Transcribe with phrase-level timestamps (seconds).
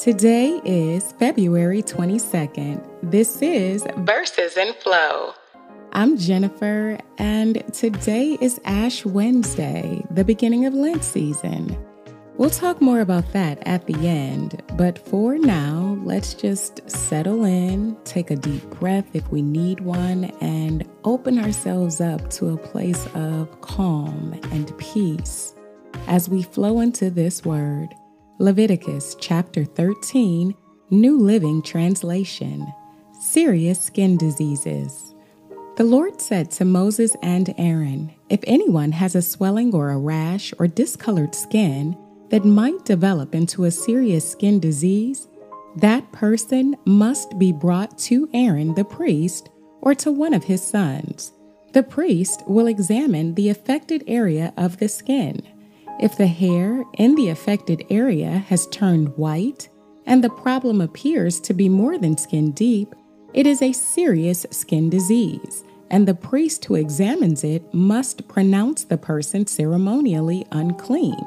[0.00, 2.82] Today is February 22nd.
[3.02, 5.34] This is Verses and Flow.
[5.92, 11.76] I'm Jennifer, and today is Ash Wednesday, the beginning of Lent season.
[12.38, 17.94] We'll talk more about that at the end, but for now, let's just settle in,
[18.04, 23.06] take a deep breath if we need one, and open ourselves up to a place
[23.12, 25.54] of calm and peace
[26.06, 27.94] as we flow into this word.
[28.40, 30.54] Leviticus chapter 13,
[30.88, 32.66] New Living Translation
[33.20, 35.14] Serious Skin Diseases.
[35.76, 40.54] The Lord said to Moses and Aaron, If anyone has a swelling or a rash
[40.58, 41.98] or discolored skin
[42.30, 45.28] that might develop into a serious skin disease,
[45.76, 49.50] that person must be brought to Aaron the priest
[49.82, 51.34] or to one of his sons.
[51.74, 55.46] The priest will examine the affected area of the skin.
[56.00, 59.68] If the hair in the affected area has turned white
[60.06, 62.94] and the problem appears to be more than skin deep,
[63.34, 68.96] it is a serious skin disease, and the priest who examines it must pronounce the
[68.96, 71.20] person ceremonially unclean.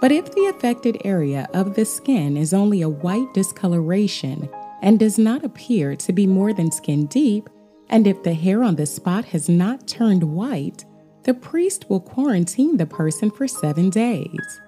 [0.00, 4.48] But if the affected area of the skin is only a white discoloration
[4.80, 7.50] and does not appear to be more than skin deep,
[7.90, 10.86] and if the hair on the spot has not turned white,
[11.28, 14.60] the priest will quarantine the person for seven days.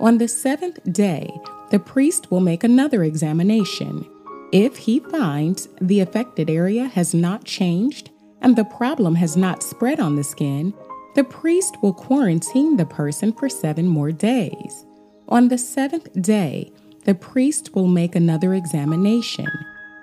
[0.00, 1.30] On the seventh day,
[1.70, 4.04] the priest will make another examination.
[4.52, 8.10] If he finds the affected area has not changed
[8.42, 10.74] and the problem has not spread on the skin,
[11.14, 14.86] the priest will quarantine the person for seven more days.
[15.28, 16.72] On the seventh day,
[17.04, 19.46] the priest will make another examination.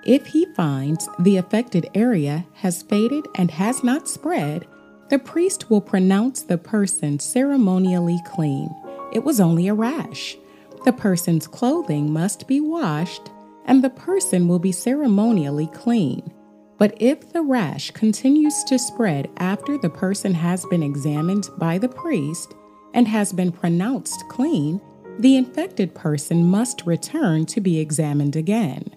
[0.06, 4.66] If he finds the affected area has faded and has not spread,
[5.08, 8.74] the priest will pronounce the person ceremonially clean.
[9.12, 10.36] It was only a rash.
[10.84, 13.30] The person's clothing must be washed,
[13.66, 16.32] and the person will be ceremonially clean.
[16.78, 21.88] But if the rash continues to spread after the person has been examined by the
[21.88, 22.54] priest
[22.92, 24.80] and has been pronounced clean,
[25.18, 28.94] the infected person must return to be examined again.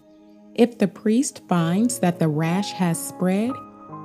[0.55, 3.51] If the priest finds that the rash has spread,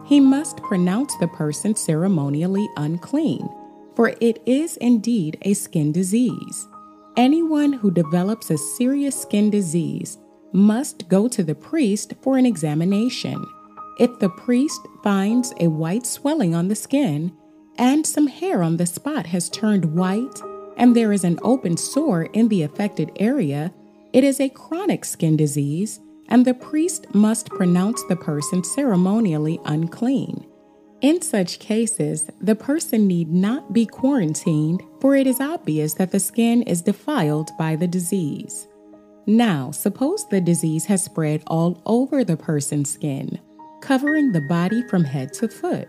[0.04, 3.48] he must pronounce the person ceremonially unclean,
[3.97, 6.69] for it is indeed a skin disease.
[7.16, 10.19] Anyone who develops a serious skin disease
[10.53, 13.44] must go to the priest for an examination.
[13.98, 17.32] If the priest finds a white swelling on the skin
[17.76, 20.41] and some hair on the spot has turned white
[20.76, 23.72] and there is an open sore in the affected area,
[24.12, 26.00] it is a chronic skin disease
[26.34, 30.45] and the priest must pronounce the person ceremonially unclean.
[31.00, 36.19] In such cases, the person need not be quarantined, for it is obvious that the
[36.19, 38.67] skin is defiled by the disease.
[39.28, 43.39] Now, suppose the disease has spread all over the person's skin,
[43.81, 45.89] covering the body from head to foot.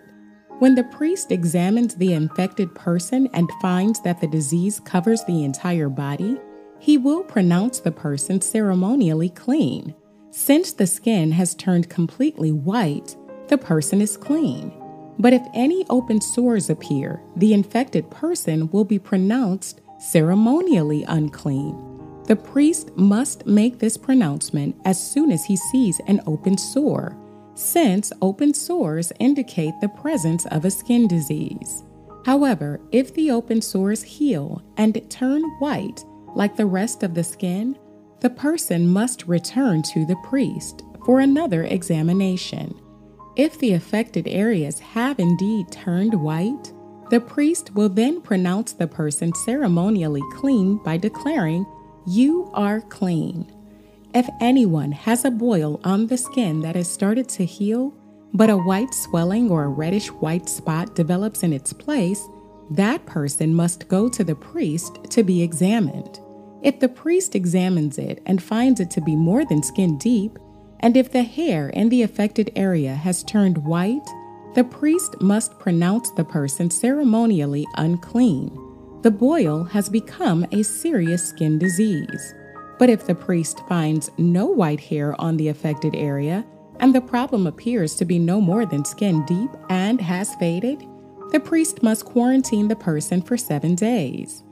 [0.60, 5.90] When the priest examines the infected person and finds that the disease covers the entire
[5.90, 6.40] body,
[6.78, 9.96] he will pronounce the person ceremonially clean.
[10.38, 13.16] Since the skin has turned completely white,
[13.48, 14.70] the person is clean.
[15.18, 22.22] But if any open sores appear, the infected person will be pronounced ceremonially unclean.
[22.26, 27.18] The priest must make this pronouncement as soon as he sees an open sore,
[27.54, 31.86] since open sores indicate the presence of a skin disease.
[32.26, 36.04] However, if the open sores heal and turn white
[36.36, 37.78] like the rest of the skin,
[38.26, 42.74] the person must return to the priest for another examination.
[43.36, 46.74] If the affected areas have indeed turned white,
[47.12, 51.68] the priest will then pronounce the person ceremonially clean by declaring,
[52.08, 53.46] You are clean.
[54.16, 57.94] If anyone has a boil on the skin that has started to heal,
[58.34, 62.28] but a white swelling or a reddish white spot develops in its place,
[62.72, 66.22] that person must go to the priest to be examined.
[66.66, 70.40] If the priest examines it and finds it to be more than skin deep,
[70.80, 74.08] and if the hair in the affected area has turned white,
[74.56, 78.50] the priest must pronounce the person ceremonially unclean.
[79.04, 82.34] The boil has become a serious skin disease.
[82.80, 86.44] But if the priest finds no white hair on the affected area,
[86.80, 90.84] and the problem appears to be no more than skin deep and has faded,
[91.32, 94.45] the priest must quarantine the person for seven days.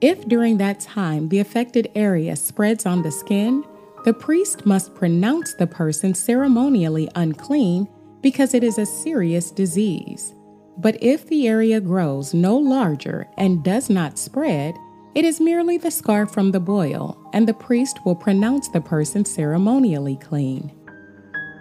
[0.00, 3.64] If during that time the affected area spreads on the skin,
[4.04, 7.88] the priest must pronounce the person ceremonially unclean
[8.20, 10.34] because it is a serious disease.
[10.76, 14.76] But if the area grows no larger and does not spread,
[15.18, 19.24] It is merely the scar from the boil, and the priest will pronounce the person
[19.24, 20.70] ceremonially clean.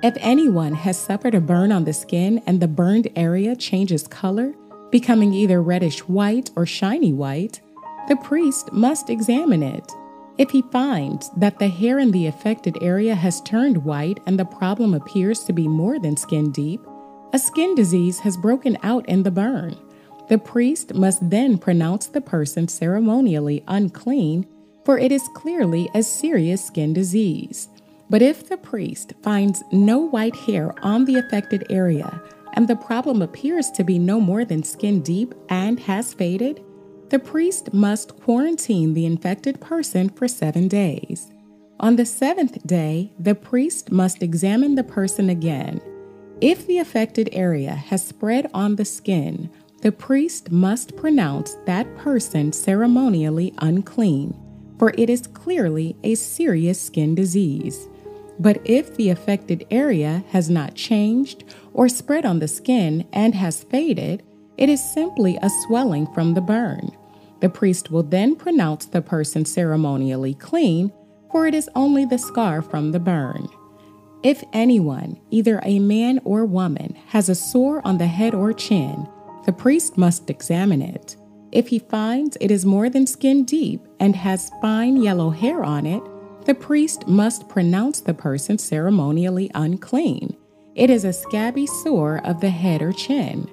[0.04, 4.54] If anyone has suffered a burn on the skin and the burned area changes color,
[4.92, 7.62] becoming either reddish white or shiny white,
[8.08, 9.92] the priest must examine it.
[10.38, 14.46] If he finds that the hair in the affected area has turned white and the
[14.46, 16.80] problem appears to be more than skin deep,
[17.34, 19.76] a skin disease has broken out in the burn.
[20.30, 24.46] The priest must then pronounce the person ceremonially unclean,
[24.86, 27.68] for it is clearly a serious skin disease.
[28.10, 32.22] But if the priest finds no white hair on the affected area
[32.54, 36.64] and the problem appears to be no more than skin deep and has faded,
[37.10, 41.32] the priest must quarantine the infected person for seven days.
[41.80, 45.80] On the seventh day, the priest must examine the person again.
[46.42, 49.50] If the affected area has spread on the skin,
[49.82, 54.36] the priest must pronounce that person ceremonially unclean,
[54.80, 57.88] for it is clearly a serious skin disease.
[58.40, 61.44] But if the affected area has not changed
[61.74, 64.24] or spread on the skin and has faded,
[64.58, 66.92] it is simply a swelling from the burn.
[67.40, 70.92] The priest will then pronounce the person ceremonially clean,
[71.32, 73.48] for it is only the scar from the burn.
[74.24, 79.08] If anyone, either a man or woman, has a sore on the head or chin,
[79.46, 81.16] the priest must examine it.
[81.52, 85.86] If he finds it is more than skin deep and has fine yellow hair on
[85.86, 86.04] it,
[86.46, 90.36] the priest must pronounce the person ceremonially unclean.
[90.76, 93.50] It is a scabby sore of the head or chin.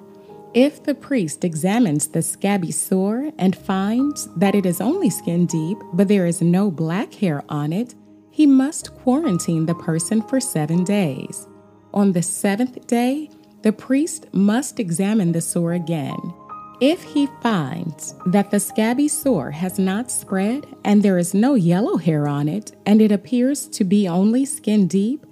[0.55, 5.77] If the priest examines the scabby sore and finds that it is only skin deep,
[5.91, 7.93] but there is no black hair on it,
[8.31, 11.45] he must quarantine the person for seven days.
[11.93, 13.29] On the seventh day,
[13.63, 16.33] the priest must examine the sore again.
[16.79, 21.97] If he finds that the scabby sore has not spread and there is no yellow
[21.97, 25.25] hair on it and it appears to be only skin deep,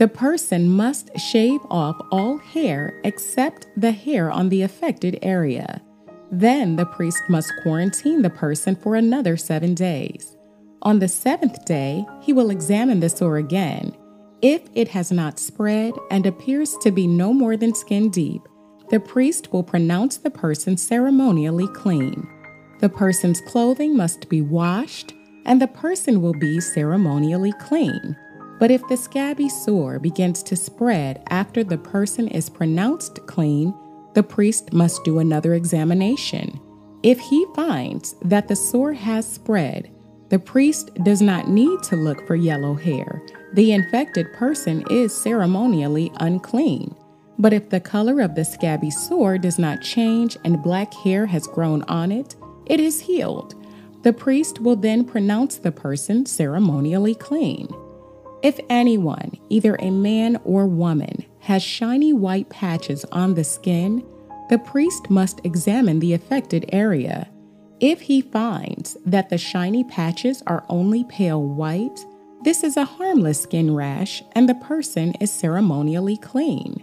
[0.00, 5.82] the person must shave off all hair except the hair on the affected area.
[6.32, 10.38] Then the priest must quarantine the person for another seven days.
[10.80, 13.94] On the seventh day, he will examine the sore again.
[14.40, 18.40] If it has not spread and appears to be no more than skin deep,
[18.88, 22.26] the priest will pronounce the person ceremonially clean.
[22.78, 25.12] The person's clothing must be washed,
[25.44, 28.16] and the person will be ceremonially clean.
[28.60, 33.74] But if the scabby sore begins to spread after the person is pronounced clean,
[34.12, 36.60] the priest must do another examination.
[37.02, 39.90] If he finds that the sore has spread,
[40.28, 43.22] the priest does not need to look for yellow hair.
[43.54, 46.94] The infected person is ceremonially unclean.
[47.38, 51.46] But if the color of the scabby sore does not change and black hair has
[51.46, 52.36] grown on it,
[52.66, 53.54] it is healed.
[54.02, 57.68] The priest will then pronounce the person ceremonially clean.
[58.42, 64.04] If anyone, either a man or woman, has shiny white patches on the skin,
[64.48, 67.28] the priest must examine the affected area.
[67.80, 72.04] If he finds that the shiny patches are only pale white,
[72.42, 76.82] this is a harmless skin rash and the person is ceremonially clean.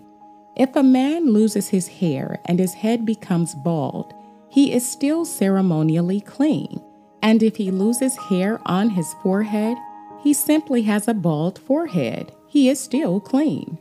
[0.56, 4.14] If a man loses his hair and his head becomes bald,
[4.50, 6.82] he is still ceremonially clean.
[7.22, 9.78] And if he loses hair on his forehead,
[10.28, 12.34] he simply has a bald forehead.
[12.50, 13.78] He is still clean.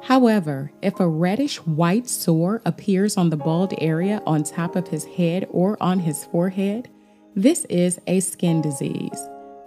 [0.00, 5.04] However, if a reddish white sore appears on the bald area on top of his
[5.04, 6.88] head or on his forehead,
[7.34, 9.20] this is a skin disease.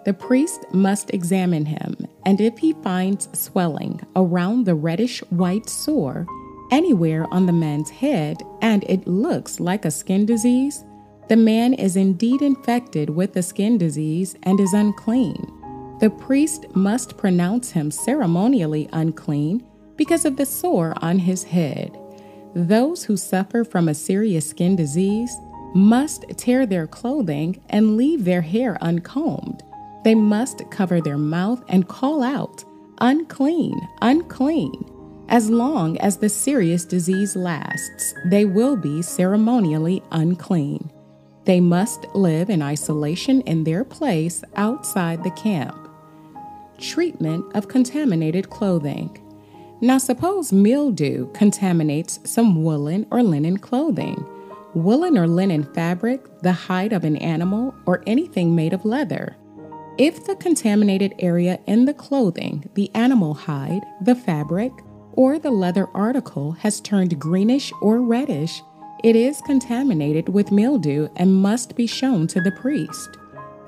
[0.05, 6.25] The priest must examine him, and if he finds swelling around the reddish white sore,
[6.71, 10.85] anywhere on the man's head and it looks like a skin disease,
[11.27, 15.57] the man is indeed infected with the skin disease and is unclean.
[16.01, 19.63] The priest must pronounce him ceremonially unclean
[19.98, 21.96] because of the sore on his head.
[22.55, 25.31] Those who suffer from a serious skin disease
[25.75, 29.62] must tear their clothing and leave their hair uncombed.
[30.03, 32.65] They must cover their mouth and call out,
[32.98, 34.84] Unclean, unclean.
[35.29, 40.91] As long as the serious disease lasts, they will be ceremonially unclean.
[41.46, 45.80] They must live in isolation in their place outside the camp.
[46.81, 49.15] Treatment of contaminated clothing.
[49.81, 54.25] Now, suppose mildew contaminates some woolen or linen clothing.
[54.73, 59.38] Woolen or linen fabric, the hide of an animal, or anything made of leather.
[60.00, 64.71] If the contaminated area in the clothing, the animal hide, the fabric,
[65.13, 68.63] or the leather article has turned greenish or reddish,
[69.03, 73.17] it is contaminated with mildew and must be shown to the priest.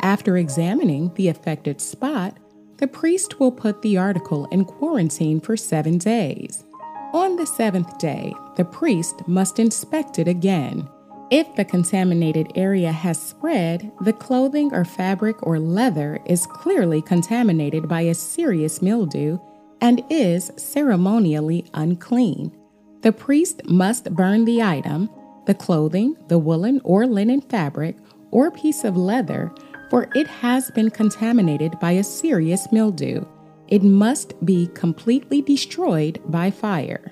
[0.01, 2.37] After examining the affected spot,
[2.77, 6.63] the priest will put the article in quarantine for seven days.
[7.13, 10.87] On the seventh day, the priest must inspect it again.
[11.29, 17.87] If the contaminated area has spread, the clothing or fabric or leather is clearly contaminated
[17.87, 19.39] by a serious mildew
[19.81, 22.51] and is ceremonially unclean.
[23.01, 25.09] The priest must burn the item,
[25.45, 27.97] the clothing, the woolen or linen fabric,
[28.31, 29.51] or piece of leather,
[29.93, 33.23] for it has been contaminated by a serious mildew.
[33.67, 37.11] It must be completely destroyed by fire.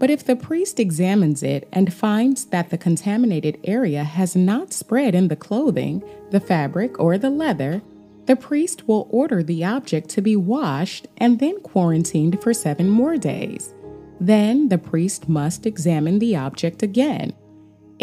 [0.00, 5.14] But if the priest examines it and finds that the contaminated area has not spread
[5.14, 7.80] in the clothing, the fabric, or the leather,
[8.26, 13.16] the priest will order the object to be washed and then quarantined for seven more
[13.16, 13.72] days.
[14.18, 17.34] Then the priest must examine the object again.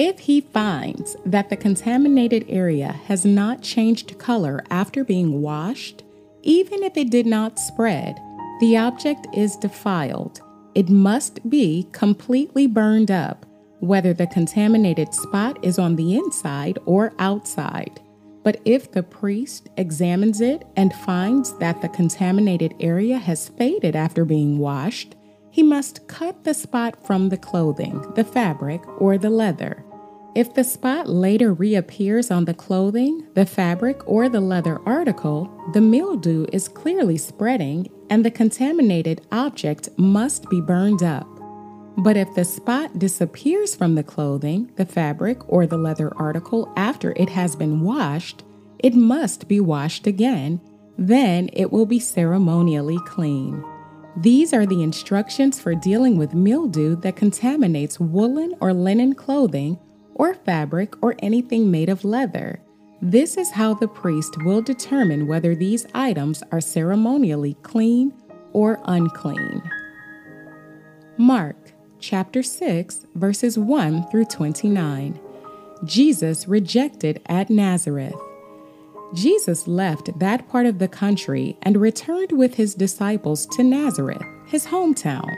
[0.04, 6.02] If he finds that the contaminated area has not changed color after being washed,
[6.42, 8.20] even if it did not spread,
[8.62, 10.42] the object is defiled.
[10.74, 13.46] It must be completely burned up,
[13.80, 18.02] whether the contaminated spot is on the inside or outside.
[18.42, 24.26] But if the priest examines it and finds that the contaminated area has faded after
[24.26, 25.14] being washed,
[25.52, 29.86] he must cut the spot from the clothing, the fabric, or the leather.
[30.34, 35.82] If the spot later reappears on the clothing, the fabric, or the leather article, the
[35.82, 41.28] mildew is clearly spreading and the contaminated object must be burned up.
[41.98, 47.12] But if the spot disappears from the clothing, the fabric, or the leather article after
[47.18, 48.44] it has been washed,
[48.80, 50.62] it must be washed again.
[50.98, 53.66] Then it will be ceremonially clean.
[54.16, 59.78] These are the instructions for dealing with mildew that contaminates woolen or linen clothing
[60.16, 62.62] or fabric or anything made of leather.
[63.02, 68.14] This is how the priest will determine whether these items are ceremonially clean
[68.54, 69.62] or unclean.
[71.18, 75.20] Mark chapter 6 verses 1 through 29.
[75.84, 78.16] Jesus rejected at Nazareth.
[79.14, 84.68] Jesus left that part of the country and returned with his disciples to Nazareth, his
[84.68, 85.30] hometown.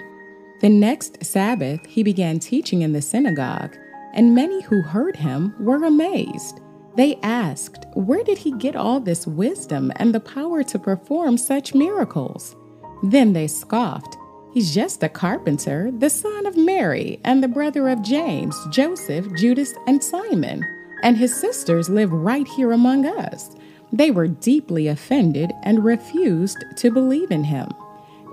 [0.62, 3.76] The next Sabbath, he began teaching in the synagogue,
[4.14, 6.62] and many who heard him were amazed.
[6.96, 11.74] They asked, Where did he get all this wisdom and the power to perform such
[11.74, 12.56] miracles?
[13.02, 14.18] Then they scoffed.
[14.54, 19.74] He's just a carpenter, the son of Mary, and the brother of James, Joseph, Judas,
[19.88, 20.64] and Simon.
[21.02, 23.56] And his sisters live right here among us.
[23.92, 27.70] They were deeply offended and refused to believe in him.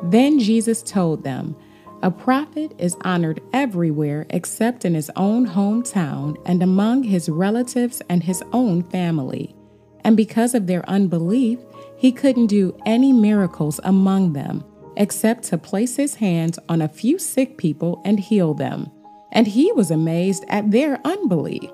[0.05, 1.57] Then Jesus told them,
[2.03, 8.23] A prophet is honored everywhere except in his own hometown and among his relatives and
[8.23, 9.55] his own family.
[10.03, 11.59] And because of their unbelief,
[11.99, 14.65] he couldn't do any miracles among them
[14.97, 18.91] except to place his hands on a few sick people and heal them.
[19.33, 21.71] And he was amazed at their unbelief.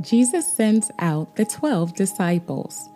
[0.00, 2.88] Jesus sends out the 12 disciples.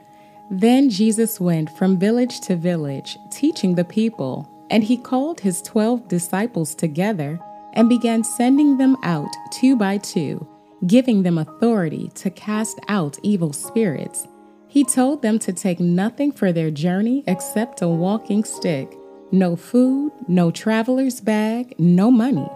[0.51, 6.09] Then Jesus went from village to village, teaching the people, and he called his 12
[6.09, 7.39] disciples together
[7.75, 10.47] and began sending them out two by two,
[10.87, 14.27] giving them authority to cast out evil spirits.
[14.69, 18.97] He told them to take nothing for their journey except a walking stick,
[19.33, 22.49] no food, no traveler's bag, no money.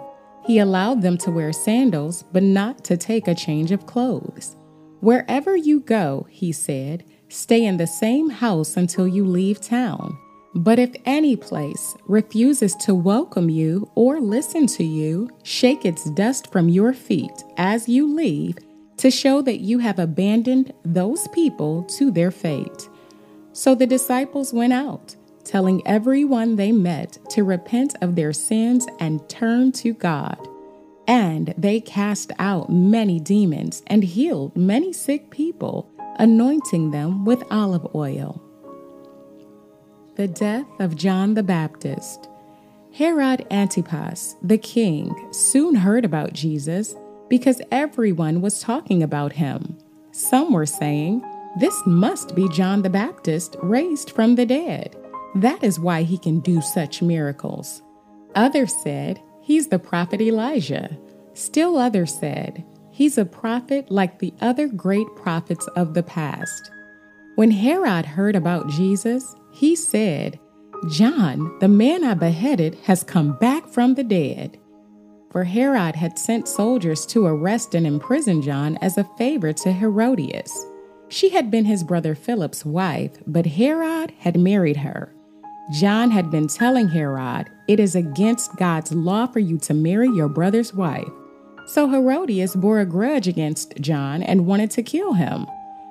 [0.44, 4.56] He allowed them to wear sandals, but not to take a change of clothes.
[5.00, 10.18] Wherever you go, he said, stay in the same house until you leave town.
[10.54, 16.50] But if any place refuses to welcome you or listen to you, shake its dust
[16.50, 18.59] from your feet as you leave
[18.97, 22.88] to show that you have abandoned those people to their fate.
[23.52, 29.26] So the disciples went out telling everyone they met to repent of their sins and
[29.28, 30.38] turn to God.
[31.07, 37.87] And they cast out many demons and healed many sick people, anointing them with olive
[37.95, 38.40] oil.
[40.20, 42.28] The death of John the Baptist.
[42.92, 46.94] Herod Antipas, the king, soon heard about Jesus
[47.30, 49.78] because everyone was talking about him.
[50.12, 51.24] Some were saying,
[51.58, 54.94] This must be John the Baptist raised from the dead.
[55.36, 57.80] That is why he can do such miracles.
[58.34, 60.98] Others said, He's the prophet Elijah.
[61.32, 66.70] Still others said, He's a prophet like the other great prophets of the past.
[67.36, 70.38] When Herod heard about Jesus, he said,
[70.88, 74.59] John, the man I beheaded, has come back from the dead.
[75.30, 80.66] For Herod had sent soldiers to arrest and imprison John as a favor to Herodias.
[81.09, 85.14] She had been his brother Philip's wife, but Herod had married her.
[85.73, 90.28] John had been telling Herod, It is against God's law for you to marry your
[90.28, 91.09] brother's wife.
[91.66, 95.47] So Herodias bore a grudge against John and wanted to kill him.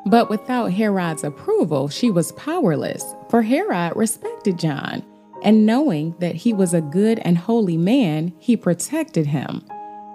[0.05, 5.03] But without Herod's approval, she was powerless, for Herod respected John,
[5.43, 9.63] and knowing that he was a good and holy man, he protected him.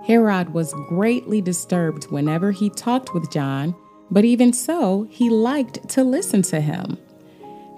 [0.06, 3.74] Herod was greatly disturbed whenever he talked with John,
[4.10, 6.98] but even so, he liked to listen to him.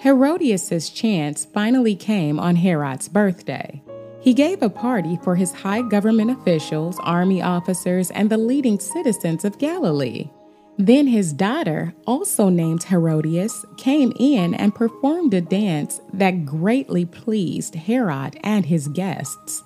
[0.00, 3.82] Herodias' chance finally came on Herod's birthday.
[4.20, 9.44] He gave a party for his high government officials, army officers, and the leading citizens
[9.44, 10.28] of Galilee.
[10.78, 17.74] Then his daughter, also named Herodias, came in and performed a dance that greatly pleased
[17.74, 19.62] Herod and his guests.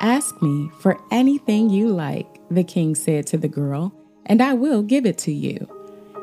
[0.00, 3.94] Ask me for anything you like, the king said to the girl,
[4.26, 5.66] and I will give it to you.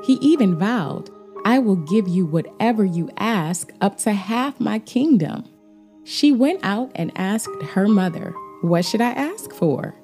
[0.04, 1.10] He even vowed,
[1.44, 5.46] I will give you whatever you ask, up to half my kingdom.
[6.04, 9.96] She went out and asked her mother, What should I ask for?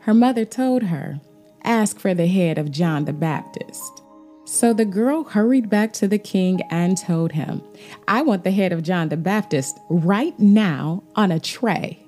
[0.00, 1.20] Her mother told her,
[1.64, 4.02] Ask for the head of John the Baptist.
[4.44, 7.62] So the girl hurried back to the king and told him,
[8.06, 12.02] I want the head of John the Baptist right now on a tray.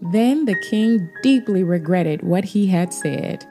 [0.00, 3.44] Then the king deeply regretted what he had said.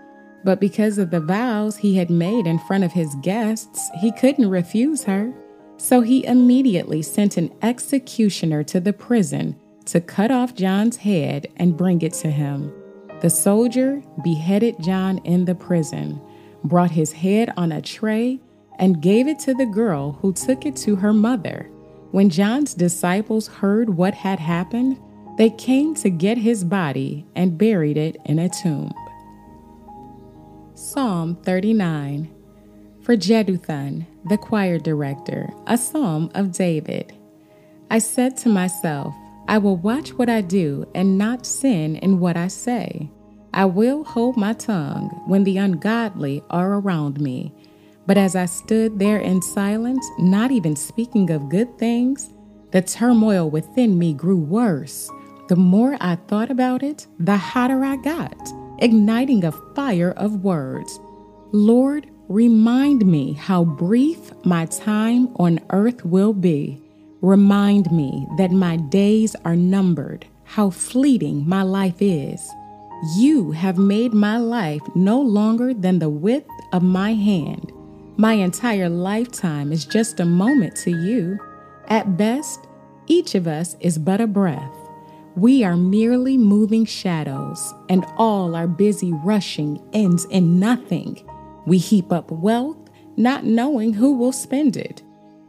[0.45, 4.49] But because of the vows he had made in front of his guests, he couldn't
[4.49, 5.33] refuse her.
[5.75, 11.75] So he immediately sent an executioner to the prison to cut off John's head and
[11.75, 12.73] bring it to him.
[13.21, 16.21] The soldier beheaded John in the prison,
[16.63, 18.39] brought his head on a tray,
[18.77, 21.69] and gave it to the girl who took it to her mother.
[22.11, 24.99] When John's disciples heard what had happened,
[25.37, 28.93] they came to get his body and buried it in a tomb.
[30.75, 32.29] Psalm 39
[33.01, 37.13] For Jeduthun, the choir director, a psalm of David.
[37.89, 39.15] I said to myself,
[39.47, 43.09] I will watch what I do and not sin in what I say.
[43.57, 47.51] I will hold my tongue when the ungodly are around me.
[48.05, 52.31] But as I stood there in silence, not even speaking of good things,
[52.71, 55.09] the turmoil within me grew worse.
[55.49, 58.37] The more I thought about it, the hotter I got,
[58.79, 60.99] igniting a fire of words.
[61.51, 66.81] Lord, remind me how brief my time on earth will be
[67.21, 72.47] Remind me that my days are numbered, how fleeting my life is.
[73.15, 77.71] You have made my life no longer than the width of my hand.
[78.17, 81.37] My entire lifetime is just a moment to you.
[81.87, 82.67] At best,
[83.05, 84.73] each of us is but a breath.
[85.35, 91.23] We are merely moving shadows, and all our busy rushing ends in nothing.
[91.67, 95.03] We heap up wealth, not knowing who will spend it.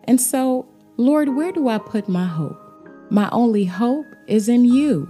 [0.04, 0.68] And so
[1.00, 2.58] Lord, where do I put my hope?
[3.08, 5.08] My only hope is in you.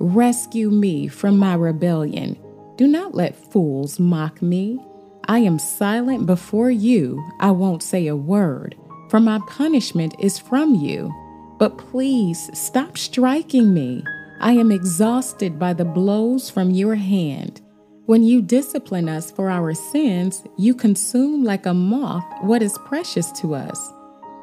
[0.00, 2.38] Rescue me from my rebellion.
[2.76, 4.78] Do not let fools mock me.
[5.26, 7.22] I am silent before you.
[7.40, 8.76] I won't say a word,
[9.10, 11.12] for my punishment is from you.
[11.58, 14.04] But please stop striking me.
[14.40, 17.60] I am exhausted by the blows from your hand.
[18.06, 23.32] When you discipline us for our sins, you consume like a moth what is precious
[23.32, 23.92] to us.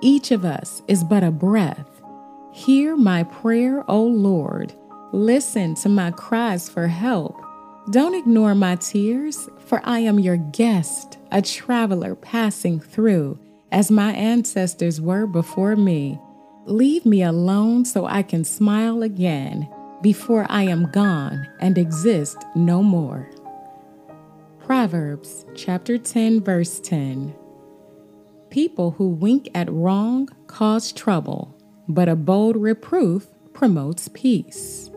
[0.02, 1.90] Each of us is but a breath.
[2.52, 4.74] Hear my prayer, O Lord.
[5.16, 7.42] Listen to my cries for help.
[7.90, 13.40] Don't ignore my tears, for I am your guest, a traveler passing through,
[13.72, 16.20] as my ancestors were before me.
[16.66, 19.70] Leave me alone so I can smile again
[20.02, 23.30] before I am gone and exist no more.
[24.60, 27.34] Proverbs chapter 10, verse 10.
[28.50, 31.56] People who wink at wrong cause trouble,
[31.88, 34.92] but a bold reproof promotes peace.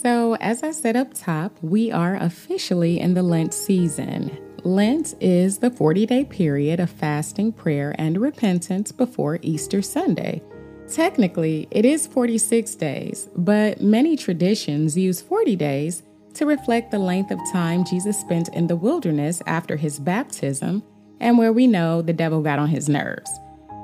[0.00, 4.34] So, as I said up top, we are officially in the Lent season.
[4.64, 10.40] Lent is the 40 day period of fasting, prayer, and repentance before Easter Sunday.
[10.88, 17.30] Technically, it is 46 days, but many traditions use 40 days to reflect the length
[17.30, 20.82] of time Jesus spent in the wilderness after his baptism
[21.20, 23.30] and where we know the devil got on his nerves.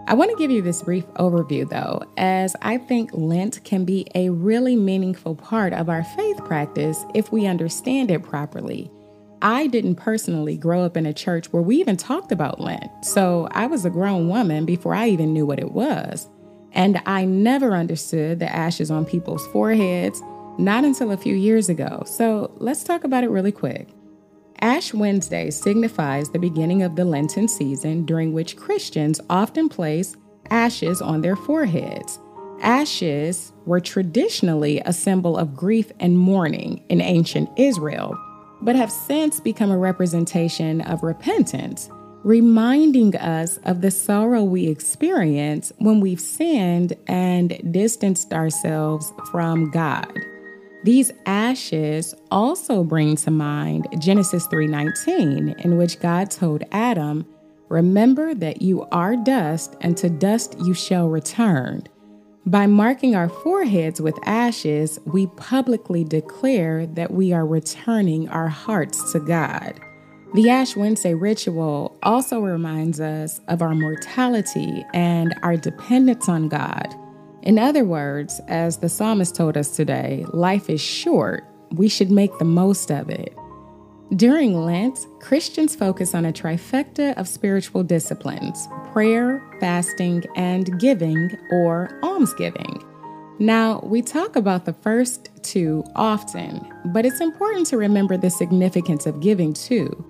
[0.08, 4.06] I want to give you this brief overview though, as I think Lent can be
[4.14, 8.88] a really meaningful part of our faith practice if we understand it properly.
[9.42, 13.48] I didn't personally grow up in a church where we even talked about Lent, so
[13.50, 16.28] I was a grown woman before I even knew what it was.
[16.70, 20.22] And I never understood the ashes on people's foreheads
[20.56, 22.04] not until a few years ago.
[22.06, 23.88] So let's talk about it really quick.
[24.60, 30.16] Ash Wednesday signifies the beginning of the Lenten season during which Christians often place
[30.50, 32.18] ashes on their foreheads.
[32.60, 38.16] Ashes were traditionally a symbol of grief and mourning in ancient Israel,
[38.62, 41.90] but have since become a representation of repentance,
[42.24, 50.10] reminding us of the sorrow we experience when we've sinned and distanced ourselves from God.
[50.86, 57.26] These ashes also bring to mind Genesis 3:19 in which God told Adam,
[57.68, 61.82] "Remember that you are dust and to dust you shall return."
[62.46, 69.10] By marking our foreheads with ashes, we publicly declare that we are returning our hearts
[69.10, 69.80] to God.
[70.34, 76.94] The Ash Wednesday ritual also reminds us of our mortality and our dependence on God.
[77.46, 81.44] In other words, as the psalmist told us today, life is short.
[81.70, 83.38] We should make the most of it.
[84.16, 91.96] During Lent, Christians focus on a trifecta of spiritual disciplines prayer, fasting, and giving or
[92.02, 92.82] almsgiving.
[93.38, 99.06] Now, we talk about the first two often, but it's important to remember the significance
[99.06, 100.04] of giving too.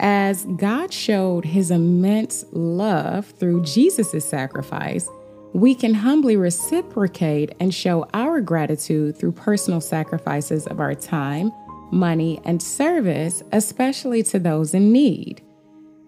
[0.00, 5.08] As God showed his immense love through Jesus' sacrifice,
[5.52, 11.52] we can humbly reciprocate and show our gratitude through personal sacrifices of our time
[11.92, 15.42] money, and service, especially to those in need.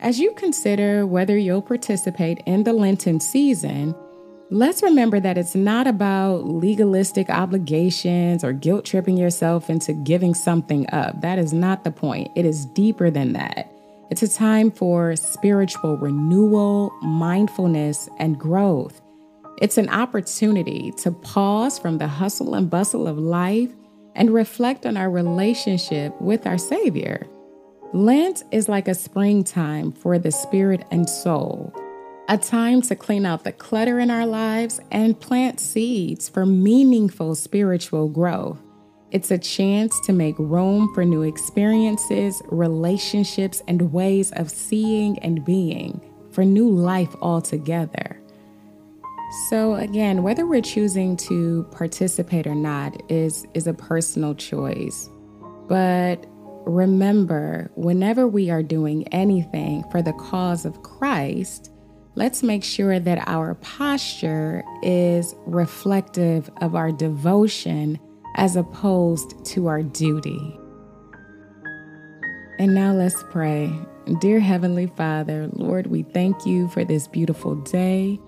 [0.01, 3.95] As you consider whether you'll participate in the Lenten season,
[4.51, 10.87] let's remember that it's not about legalistic obligations or guilt tripping yourself into giving something
[10.93, 11.21] up.
[11.21, 12.31] That is not the point.
[12.35, 13.71] It is deeper than that.
[14.11, 19.02] It's a time for spiritual renewal, mindfulness, and growth.
[19.63, 23.71] It's an opportunity to pause from the hustle and bustle of life
[24.17, 27.29] and reflect on our relationship with our Savior.
[27.93, 31.73] Lent is like a springtime for the spirit and soul,
[32.29, 37.37] a time to clean out the clutter in our lives and plant seeds for meaningful
[37.37, 38.59] spiritual growth.
[39.13, 45.45] It's a chance to make room for new experiences, relationships, and ways of seeing and
[45.45, 46.01] being,
[46.33, 48.22] for new life altogether.
[49.33, 55.09] So again, whether we're choosing to participate or not is is a personal choice.
[55.69, 56.27] But
[56.67, 61.73] remember, whenever we are doing anything for the cause of Christ,
[62.15, 67.99] let's make sure that our posture is reflective of our devotion
[68.37, 70.59] as opposed to our duty.
[72.59, 73.73] And now let's pray.
[74.21, 78.21] Dear Heavenly Father, Lord, we thank you for this beautiful day.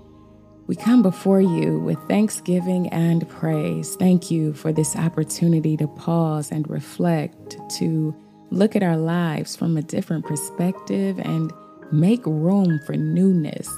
[0.66, 3.96] We come before you with thanksgiving and praise.
[3.96, 8.14] Thank you for this opportunity to pause and reflect, to
[8.48, 11.52] look at our lives from a different perspective and
[11.92, 13.68] make room for newness.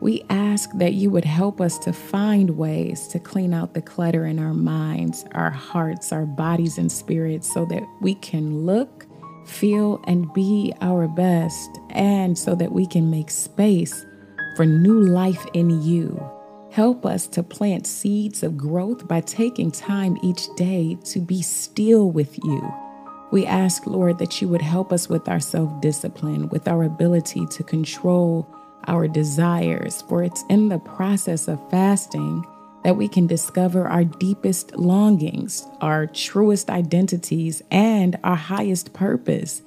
[0.00, 4.24] We ask that you would help us to find ways to clean out the clutter
[4.24, 9.04] in our minds, our hearts, our bodies, and spirits so that we can look,
[9.44, 14.06] feel, and be our best, and so that we can make space
[14.56, 16.22] for new life in you.
[16.70, 22.10] Help us to plant seeds of growth by taking time each day to be still
[22.10, 22.72] with you.
[23.32, 27.46] We ask, Lord, that you would help us with our self discipline, with our ability
[27.46, 28.48] to control
[28.86, 32.44] our desires, for it's in the process of fasting
[32.84, 39.62] that we can discover our deepest longings, our truest identities, and our highest purpose.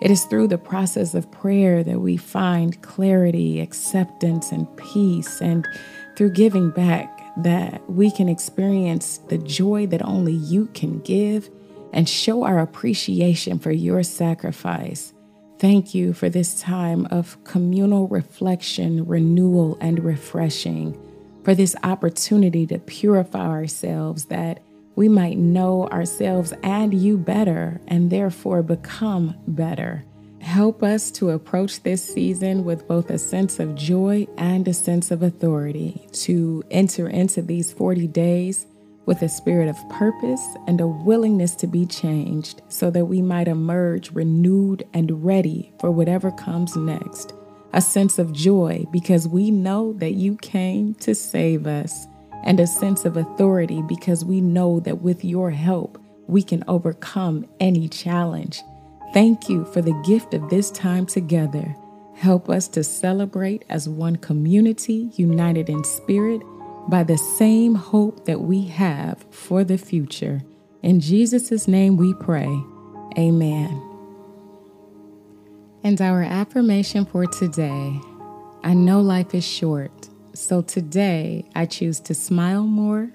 [0.00, 5.66] It is through the process of prayer that we find clarity, acceptance, and peace, and
[6.16, 11.48] through giving back that we can experience the joy that only you can give
[11.92, 15.12] and show our appreciation for your sacrifice.
[15.58, 21.00] Thank you for this time of communal reflection, renewal, and refreshing,
[21.44, 24.60] for this opportunity to purify ourselves that
[24.96, 30.04] we might know ourselves and you better and therefore become better.
[30.40, 35.10] Help us to approach this season with both a sense of joy and a sense
[35.10, 38.66] of authority, to enter into these 40 days
[39.06, 43.48] with a spirit of purpose and a willingness to be changed so that we might
[43.48, 47.32] emerge renewed and ready for whatever comes next.
[47.72, 52.06] A sense of joy because we know that you came to save us
[52.44, 57.46] and a sense of authority because we know that with your help, we can overcome
[57.58, 58.62] any challenge.
[59.12, 61.74] Thank you for the gift of this time together.
[62.14, 66.42] Help us to celebrate as one community united in spirit
[66.88, 70.42] by the same hope that we have for the future.
[70.82, 72.48] In Jesus' name we pray.
[73.18, 73.80] Amen.
[75.82, 78.00] And our affirmation for today
[78.64, 83.10] I know life is short, so today I choose to smile more,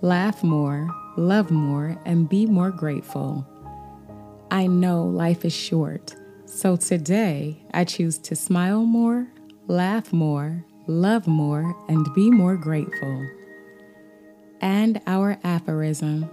[0.00, 3.46] laugh more, love more, and be more grateful.
[4.50, 6.14] I know life is short,
[6.46, 9.26] so today I choose to smile more,
[9.68, 13.26] laugh more, love more, and be more grateful.
[14.60, 16.28] And our aphorism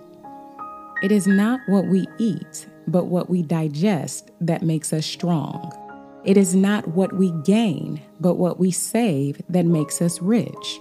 [1.01, 5.78] It is not what we eat, but what we digest that makes us strong.
[6.25, 10.79] It is not what we gain, but what we save that makes us rich.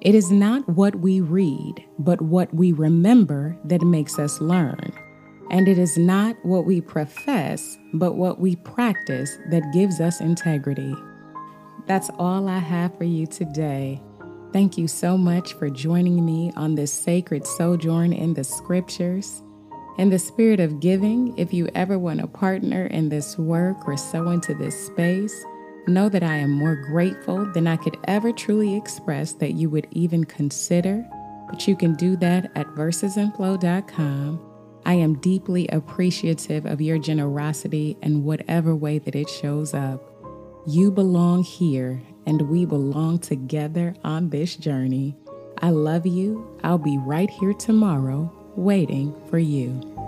[0.00, 4.92] It is not what we read, but what we remember that makes us learn.
[5.50, 10.94] And it is not what we profess, but what we practice that gives us integrity.
[11.86, 14.02] That's all I have for you today.
[14.52, 19.42] Thank you so much for joining me on this sacred sojourn in the scriptures.
[19.98, 23.96] In the spirit of giving, if you ever want to partner in this work or
[23.96, 25.44] sow into this space,
[25.86, 29.88] know that I am more grateful than I could ever truly express that you would
[29.90, 31.06] even consider.
[31.48, 34.46] But you can do that at versesandflow.com.
[34.86, 40.02] I am deeply appreciative of your generosity in whatever way that it shows up.
[40.66, 45.16] You belong here, and we belong together on this journey.
[45.58, 46.58] I love you.
[46.62, 49.99] I'll be right here tomorrow waiting for you.